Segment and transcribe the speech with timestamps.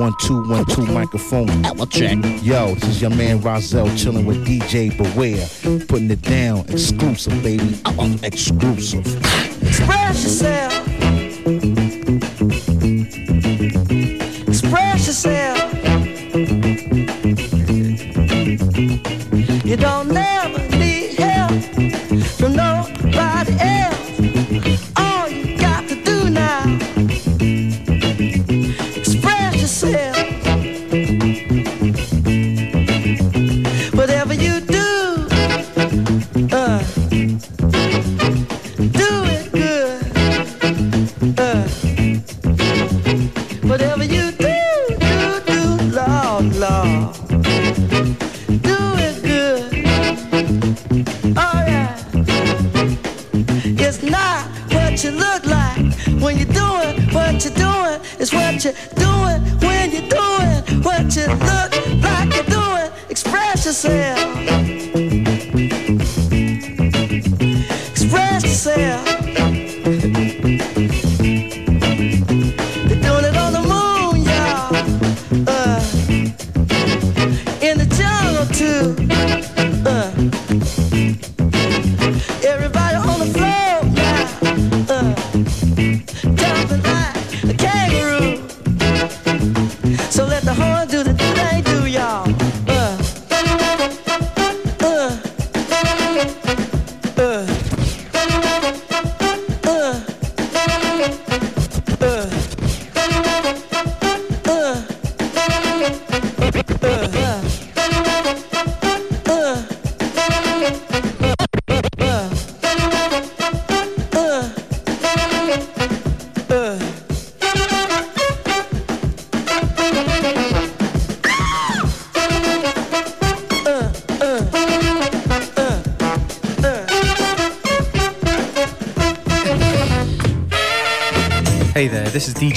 [0.00, 1.46] one two one two microphone.
[1.90, 2.16] check.
[2.42, 5.46] Yo, this is your man Rahzel chilling with DJ Beware,
[5.88, 7.78] putting it down exclusive, baby.
[7.84, 9.06] I want exclusive.
[9.62, 10.89] Express yourself.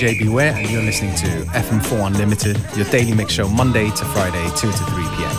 [0.03, 4.43] DJ Beware, and you're listening to FM4 Unlimited, your daily mix show Monday to Friday,
[4.49, 5.31] 2 to 3 p.m.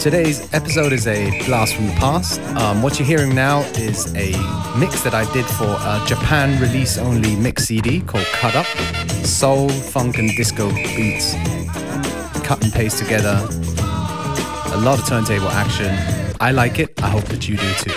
[0.00, 2.40] Today's episode is a blast from the past.
[2.56, 4.30] Um, what you're hearing now is a
[4.78, 8.64] mix that I did for a Japan release only mix CD called Cut Up.
[9.26, 11.34] Soul, funk, and disco beats
[12.46, 13.46] cut and paste together.
[14.72, 15.94] A lot of turntable action.
[16.40, 16.98] I like it.
[17.02, 17.92] I hope that you do too.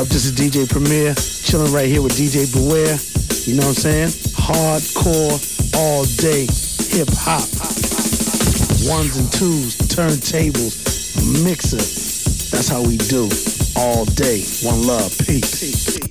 [0.00, 0.08] Up?
[0.08, 2.96] This is DJ Premier, chilling right here with DJ Beware.
[3.44, 4.08] You know what I'm saying?
[4.32, 5.36] Hardcore
[5.76, 6.46] all day,
[6.88, 7.44] hip hop,
[8.88, 11.76] ones and twos, turntables, mixer.
[11.76, 13.28] That's how we do
[13.76, 14.42] all day.
[14.62, 16.09] One love, peace.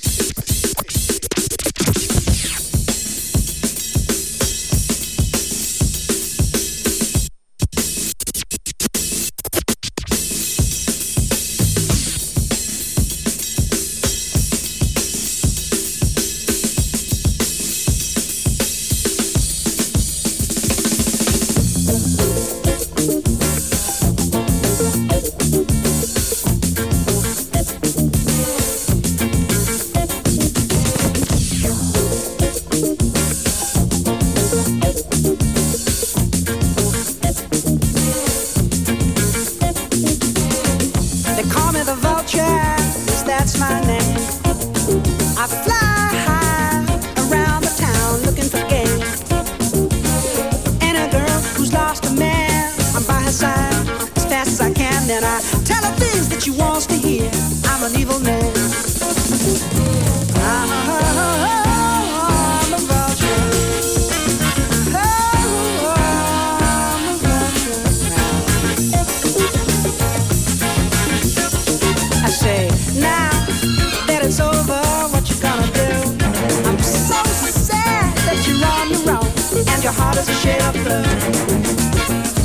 [79.90, 81.02] your heart as a shelter.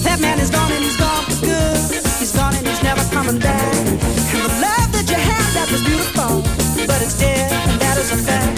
[0.03, 1.77] That man is gone and he's gone for good.
[2.19, 3.75] He's gone and he's never coming back.
[4.33, 6.43] And the love that you had that was beautiful,
[6.87, 8.54] but it's dead and that is a fact.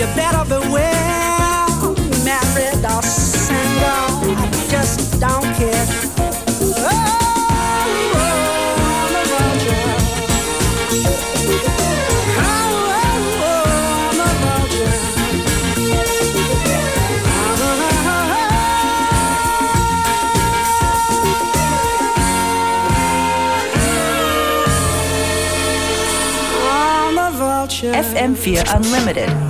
[0.00, 1.66] you better beware.
[2.24, 6.10] Married or single, I just don't care.
[27.80, 29.49] FM4 Unlimited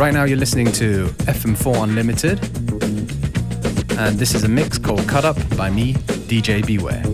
[0.00, 2.40] Right now you're listening to FM4 Unlimited,
[3.98, 7.09] and this is a mix called Cut Up by me, DJ Beware.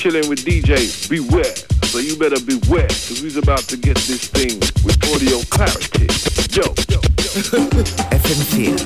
[0.00, 0.80] Chilling with DJ
[1.10, 1.54] Beware.
[1.84, 6.08] So you better beware, because we's about to get this thing with audio clarity.
[6.56, 7.68] Yo, yo, yo.
[8.16, 8.80] FM4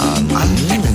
[0.00, 0.87] uh, Unlimited.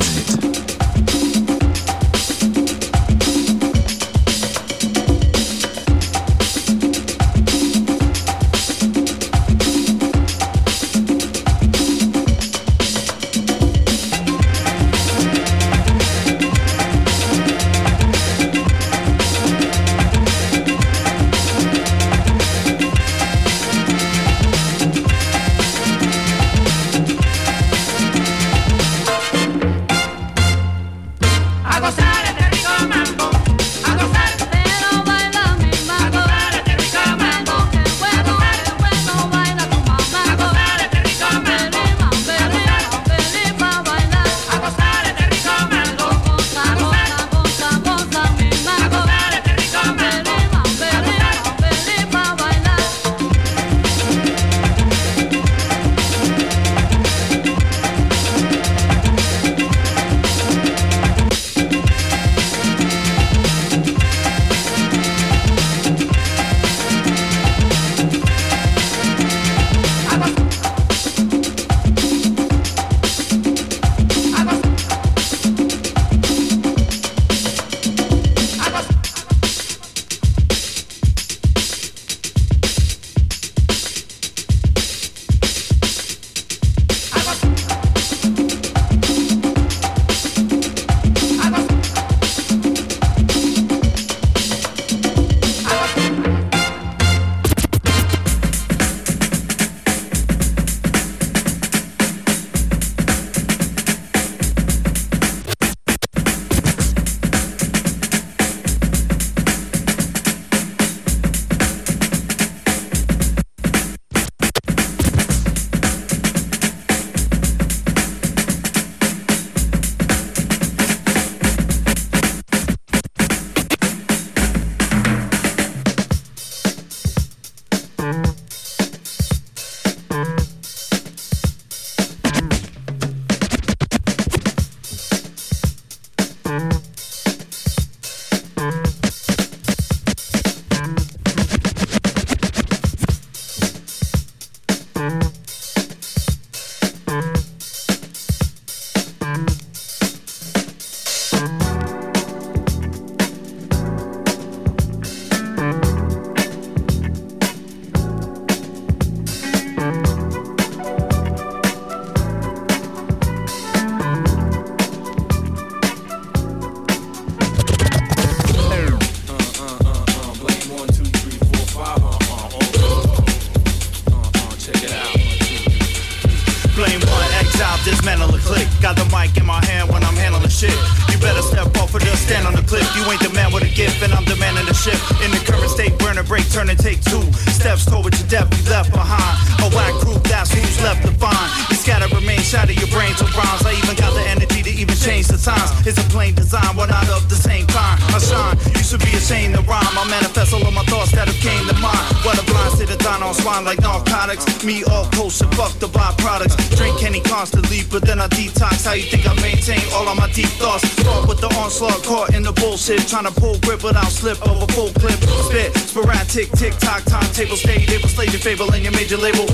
[186.53, 188.45] Turn and take two steps toward your death.
[188.53, 189.35] You left behind
[189.65, 191.49] a whack group, that's who's left to find.
[191.69, 193.65] You scatter remain, shatter your brains to rhymes.
[193.65, 195.73] I even got the energy to even change the times.
[195.87, 197.97] It's a plain design, one out of the same kind.
[198.13, 199.97] I shine, you should be ashamed to rhyme.
[199.97, 202.05] I manifest all of my thoughts that have came to mind.
[202.21, 204.63] What a blind of dine on swine like narcotics.
[204.63, 206.55] Me all kosher, fuck the byproducts.
[206.77, 208.85] Drink any constantly, but then I detox.
[208.85, 210.87] How you think I maintain all of my deep thoughts?
[211.01, 213.07] Start with the onslaught, caught in the bullshit.
[213.07, 215.19] Trying to pull grip without slip over full clip.
[215.49, 219.45] Spit, sporadic, tick tock, timetable, stay able, slay your fable in your major label.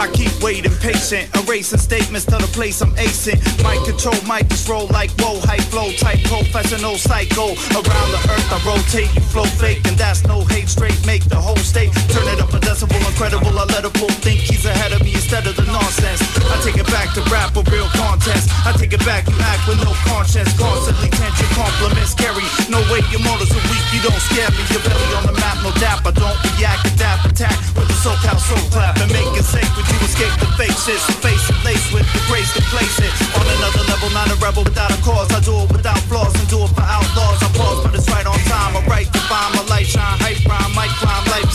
[0.00, 3.40] I keep waiting, patient, erasing statements to the place I'm acing.
[3.62, 7.52] Mic control, mic just roll like whoa, high flow, type professional psycho.
[7.74, 10.68] Around the earth, I rotate, you flow fake, and that's no hate.
[10.68, 13.50] Straight make the whole state turn it up a decibel, incredible.
[13.58, 16.22] I let a fool think he's ahead of me instead of the nonsense.
[16.46, 18.48] I take it back to rap a real contest.
[18.64, 22.46] I take it back, you act with no conscience, constantly tension, compliments carry.
[22.70, 24.62] No way, your motives are weak, you don't scare me.
[24.70, 26.06] Your belly on the map, no dap.
[26.06, 29.84] I don't react, adapt, attack with the SoCal soul clap and make it sacred.
[29.90, 33.12] You escape the faces, face it, lace with the grace to place it.
[33.36, 35.28] On another level, not a rebel without a cause.
[35.34, 37.42] I do it without flaws and do it for outlaws.
[37.42, 38.78] I pause, but it's right on time.
[38.78, 41.49] I write to find my light shine, hype rhyme, mic climb, lifetime.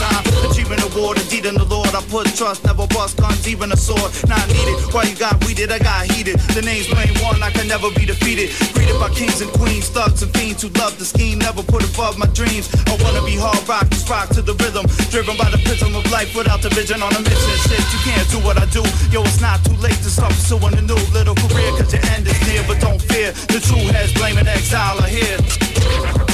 [1.45, 1.93] In the Lord.
[1.93, 4.09] I put trust, never bust guns, even a sword.
[4.25, 4.81] Not needed.
[4.89, 5.69] Why you got weeded?
[5.69, 6.39] I got heated.
[6.57, 8.49] The name's Blame One, I can never be defeated.
[8.73, 12.17] Greeted by kings and queens, thugs and fiends who love the scheme, never put above
[12.17, 12.65] my dreams.
[12.89, 14.89] I wanna be hard rock, just rock to the rhythm.
[15.13, 17.55] Driven by the prism of life without the vision on a mission.
[17.69, 18.81] Shit, you can't do what I do.
[19.13, 22.25] Yo, it's not too late to start pursuing a new little career, cause your end
[22.25, 23.33] is near, but don't fear.
[23.53, 26.24] The true heads blaming exile are here.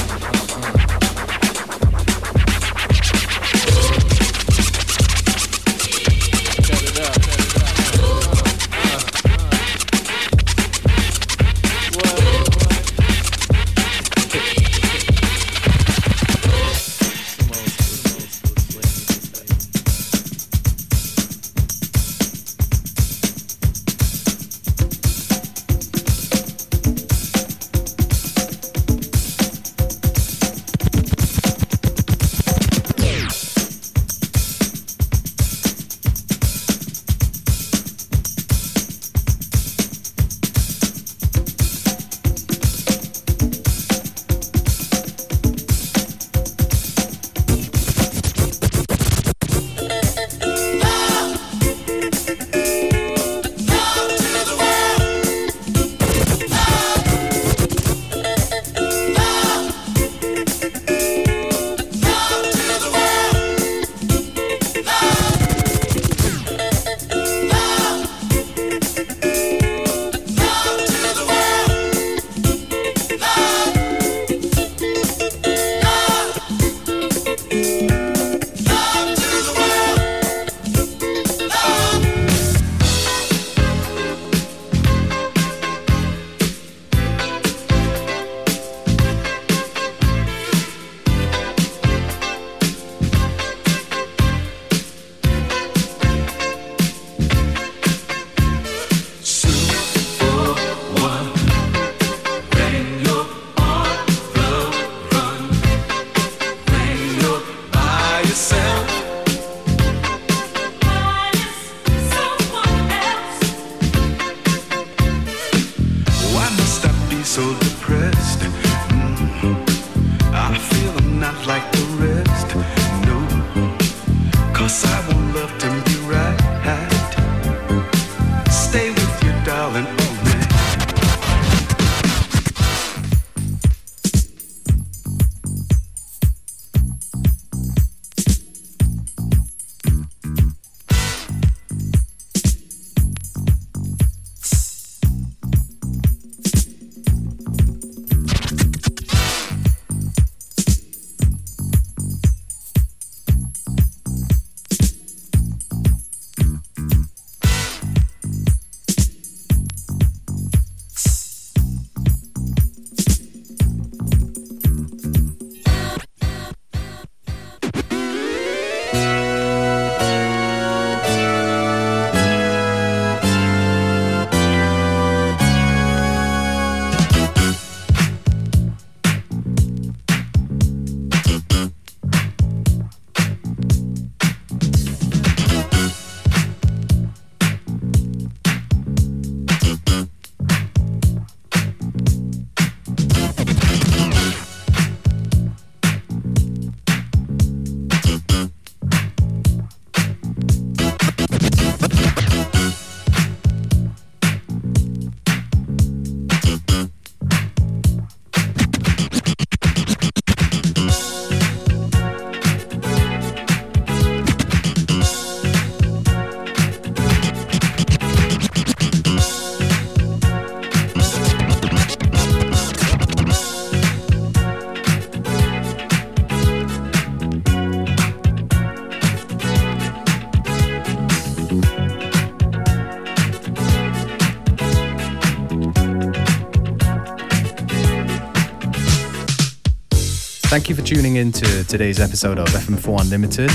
[240.72, 243.50] You for tuning in to today's episode of FM4 Unlimited,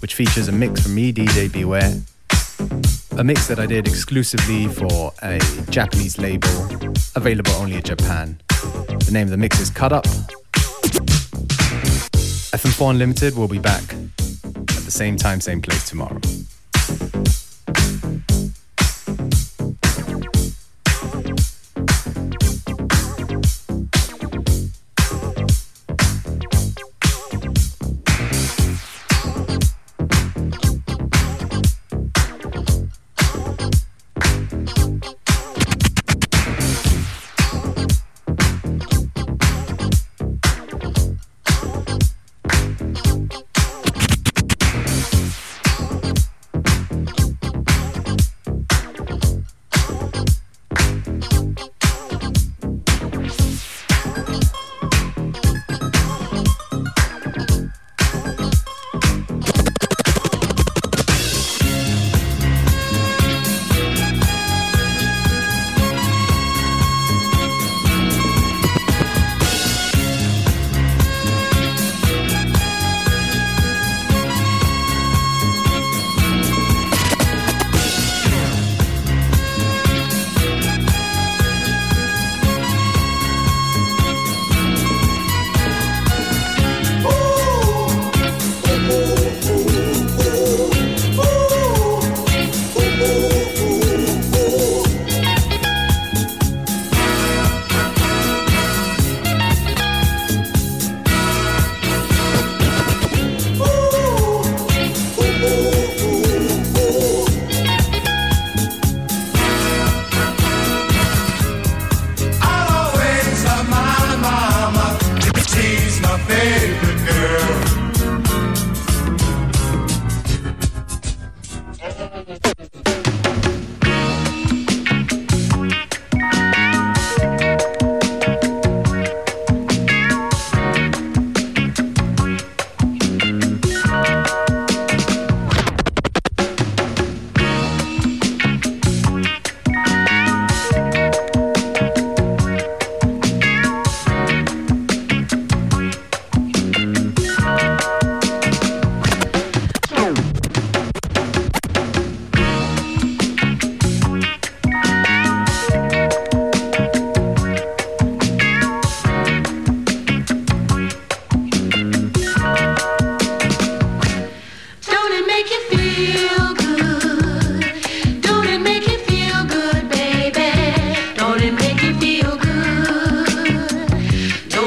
[0.00, 2.00] which features a mix from me, DJ Beware.
[3.18, 5.40] A mix that I did exclusively for a
[5.70, 6.48] Japanese label,
[7.16, 8.38] available only in Japan.
[8.48, 10.04] The name of the mix is Cut Up.
[12.54, 16.20] FM4 Unlimited will be back at the same time, same place tomorrow.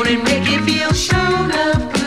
[0.10, 1.99] and make it feel shown up.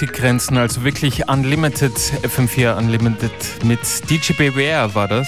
[0.00, 1.92] Musikgrenzen, also wirklich Unlimited,
[2.22, 3.32] FM4 Unlimited
[3.64, 5.26] mit DJ Beware war das.